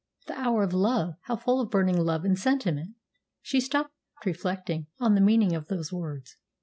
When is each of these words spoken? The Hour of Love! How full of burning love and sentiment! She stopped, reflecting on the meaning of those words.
The 0.25 0.33
Hour 0.39 0.63
of 0.63 0.73
Love! 0.73 1.13
How 1.25 1.35
full 1.35 1.61
of 1.61 1.69
burning 1.69 1.95
love 2.03 2.25
and 2.25 2.35
sentiment! 2.35 2.95
She 3.43 3.59
stopped, 3.61 3.93
reflecting 4.25 4.87
on 4.99 5.13
the 5.13 5.21
meaning 5.21 5.53
of 5.53 5.67
those 5.67 5.93
words. 5.93 6.37